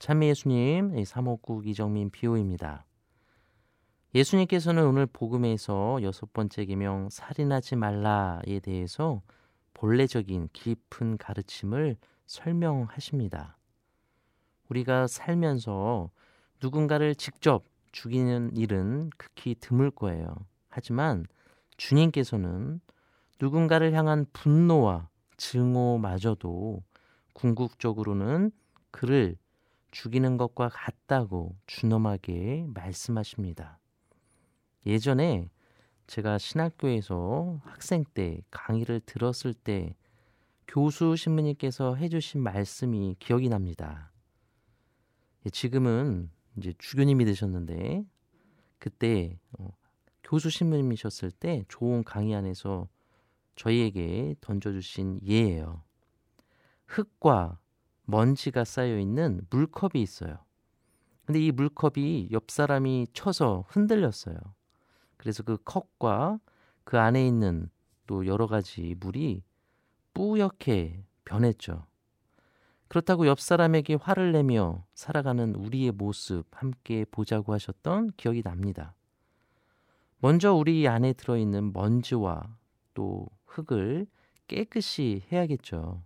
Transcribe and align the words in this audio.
참미 0.00 0.28
예수님, 0.28 1.04
사목국 1.04 1.66
이정민 1.66 2.08
비오입니다. 2.08 2.86
예수님께서는 4.14 4.86
오늘 4.86 5.04
복음에서 5.04 5.98
여섯 6.00 6.32
번째 6.32 6.64
계명 6.64 7.10
살인하지 7.10 7.76
말라에 7.76 8.60
대해서 8.62 9.20
본래적인 9.74 10.48
깊은 10.54 11.18
가르침을 11.18 11.98
설명하십니다. 12.24 13.58
우리가 14.70 15.06
살면서 15.06 16.10
누군가를 16.62 17.14
직접 17.14 17.66
죽이는 17.92 18.56
일은 18.56 19.10
극히 19.18 19.54
드물 19.54 19.90
거예요. 19.90 20.34
하지만 20.70 21.26
주님께서는 21.76 22.80
누군가를 23.38 23.92
향한 23.92 24.24
분노와 24.32 25.10
증오마저도 25.36 26.82
궁극적으로는 27.34 28.50
그를 28.90 29.36
죽이는 29.90 30.36
것과 30.36 30.68
같다고 30.68 31.56
준엄하게 31.66 32.66
말씀하십니다. 32.68 33.78
예전에 34.86 35.50
제가 36.06 36.38
신학교에서 36.38 37.60
학생 37.64 38.04
때 38.14 38.42
강의를 38.50 39.00
들었을 39.06 39.54
때 39.54 39.94
교수 40.66 41.14
신부님께서 41.16 41.94
해주신 41.94 42.42
말씀이 42.42 43.16
기억이 43.18 43.48
납니다. 43.48 44.10
예, 45.46 45.50
지금은 45.50 46.30
이제 46.56 46.72
주교님이 46.78 47.24
되셨는데 47.26 48.04
그때 48.78 49.38
어, 49.58 49.70
교수 50.24 50.50
신부님이셨을 50.50 51.30
때 51.30 51.64
좋은 51.68 52.02
강의 52.02 52.34
안에서 52.34 52.88
저희에게 53.54 54.34
던져주신 54.40 55.20
예예요. 55.26 55.84
흙과 56.86 57.59
먼지가 58.10 58.64
쌓여 58.64 58.98
있는 58.98 59.40
물컵이 59.50 60.02
있어요. 60.02 60.38
근데 61.24 61.40
이 61.40 61.52
물컵이 61.52 62.30
옆 62.32 62.50
사람이 62.50 63.08
쳐서 63.12 63.64
흔들렸어요. 63.68 64.36
그래서 65.16 65.42
그 65.42 65.56
컵과 65.64 66.40
그 66.84 66.98
안에 66.98 67.26
있는 67.26 67.70
또 68.06 68.26
여러 68.26 68.46
가지 68.46 68.96
물이 68.98 69.44
뿌옇게 70.12 71.04
변했죠. 71.24 71.86
그렇다고 72.88 73.28
옆 73.28 73.38
사람에게 73.38 73.94
화를 73.94 74.32
내며 74.32 74.84
살아가는 74.94 75.54
우리의 75.54 75.92
모습 75.92 76.44
함께 76.50 77.04
보자고 77.08 77.52
하셨던 77.52 78.10
기억이 78.16 78.42
납니다. 78.42 78.96
먼저 80.18 80.52
우리 80.52 80.88
안에 80.88 81.12
들어있는 81.12 81.72
먼지와 81.72 82.56
또 82.94 83.28
흙을 83.46 84.08
깨끗이 84.48 85.22
해야겠죠. 85.30 86.02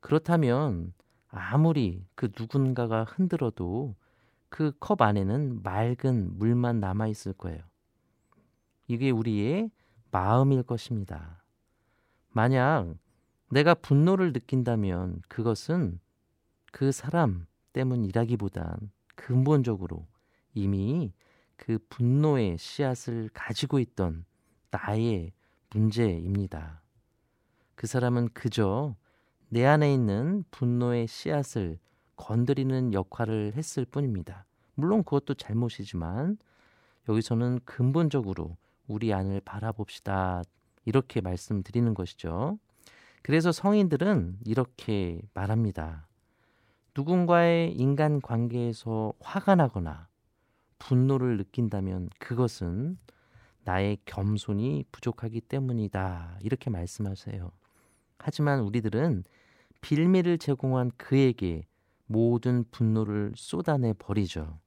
그렇다면 0.00 0.92
아무리 1.32 2.04
그 2.14 2.30
누군가가 2.38 3.04
흔들어도 3.04 3.94
그 4.48 4.72
컵 4.78 5.00
안에는 5.00 5.62
맑은 5.62 6.38
물만 6.38 6.78
남아 6.78 7.06
있을 7.08 7.32
거예요. 7.32 7.62
이게 8.86 9.10
우리의 9.10 9.70
마음일 10.10 10.62
것입니다. 10.62 11.42
만약 12.30 12.94
내가 13.50 13.74
분노를 13.74 14.32
느낀다면 14.34 15.22
그것은 15.28 16.00
그 16.70 16.92
사람 16.92 17.46
때문이라기보단 17.72 18.90
근본적으로 19.14 20.06
이미 20.52 21.12
그 21.56 21.78
분노의 21.88 22.58
씨앗을 22.58 23.30
가지고 23.32 23.78
있던 23.78 24.26
나의 24.70 25.32
문제입니다. 25.70 26.82
그 27.74 27.86
사람은 27.86 28.30
그저 28.34 28.96
내 29.52 29.66
안에 29.66 29.92
있는 29.92 30.44
분노의 30.50 31.06
씨앗을 31.06 31.78
건드리는 32.16 32.94
역할을 32.94 33.52
했을 33.54 33.84
뿐입니다. 33.84 34.46
물론 34.72 35.04
그것도 35.04 35.34
잘못이지만 35.34 36.38
여기서는 37.06 37.60
근본적으로 37.66 38.56
우리 38.86 39.12
안을 39.12 39.42
바라봅시다. 39.44 40.42
이렇게 40.86 41.20
말씀드리는 41.20 41.92
것이죠. 41.92 42.58
그래서 43.20 43.52
성인들은 43.52 44.38
이렇게 44.46 45.20
말합니다. 45.34 46.08
누군가의 46.96 47.74
인간 47.74 48.22
관계에서 48.22 49.12
화가 49.20 49.56
나거나 49.56 50.08
분노를 50.78 51.36
느낀다면 51.36 52.08
그것은 52.18 52.96
나의 53.64 53.98
겸손이 54.06 54.86
부족하기 54.90 55.42
때문이다. 55.42 56.38
이렇게 56.40 56.70
말씀하세요. 56.70 57.52
하지만 58.16 58.60
우리들은 58.60 59.24
빌미를 59.82 60.38
제공한 60.38 60.90
그에게 60.96 61.66
모든 62.06 62.64
분노를 62.70 63.32
쏟아내 63.36 63.92
버리죠. 63.92 64.58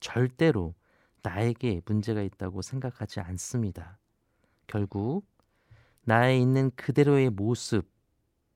절대로 0.00 0.74
나에게 1.22 1.82
문제가 1.84 2.22
있다고 2.22 2.62
생각하지 2.62 3.20
않습니다. 3.20 3.98
결국 4.66 5.26
나에 6.04 6.38
있는 6.38 6.70
그대로의 6.74 7.30
모습, 7.30 7.88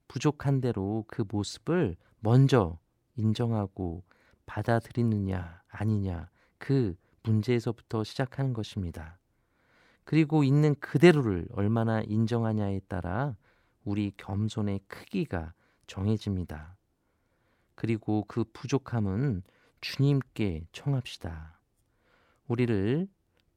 부족한 0.09 0.61
대로 0.61 1.05
그 1.09 1.25
모습을 1.29 1.97
먼저 2.21 2.79
인정하고 3.17 4.03
받아들이느냐 4.47 5.63
아니냐 5.69 6.29
그 6.59 6.97
문제에서부터 7.25 8.05
시작하는 8.05 8.53
것입니다. 8.53 9.19
그리고 10.05 10.45
있는 10.45 10.77
그대로를 10.77 11.49
얼마나 11.53 12.01
인정하냐에 12.01 12.81
따라 12.89 13.37
우리 13.85 14.13
겸손의 14.17 14.81
크기가 14.87 15.53
정해집니다. 15.87 16.77
그리고 17.75 18.25
그 18.27 18.45
부족함은 18.53 19.43
주님께 19.81 20.67
청합시다. 20.73 21.61
우리를 22.49 23.09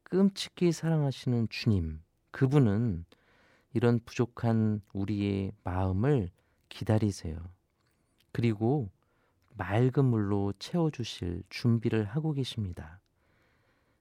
끔찍히 0.03 0.71
사랑하시는 0.71 1.49
주님, 1.49 2.01
그분은 2.31 3.05
이런 3.73 3.99
부족한 4.03 4.81
우리의 4.93 5.51
마음을 5.63 6.31
기다리세요. 6.69 7.37
그리고 8.31 8.89
맑은 9.55 10.05
물로 10.05 10.53
채워주실 10.57 11.43
준비를 11.49 12.05
하고 12.05 12.33
계십니다. 12.33 13.01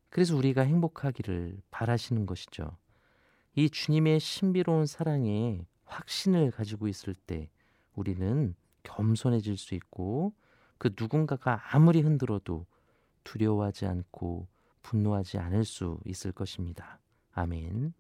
그래서 0.08 0.36
우리가 0.36 0.62
행복하기를 0.62 1.60
바라시는 1.70 2.26
것이죠. 2.26 2.76
이 3.54 3.68
주님의 3.68 4.20
신비로운 4.20 4.86
사랑에 4.86 5.66
확신을 5.84 6.50
가지고 6.50 6.88
있을 6.88 7.14
때 7.14 7.50
우리는 7.98 8.54
겸손해질 8.84 9.56
수 9.56 9.74
있고 9.74 10.32
그 10.78 10.94
누군가가 10.98 11.60
아무리 11.74 12.00
흔들어도 12.00 12.64
두려워하지 13.24 13.86
않고 13.86 14.46
분노하지 14.82 15.38
않을 15.38 15.64
수 15.64 15.98
있을 16.04 16.30
것입니다. 16.30 17.00
아멘. 17.32 17.92